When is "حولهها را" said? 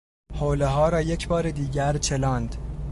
0.35-1.01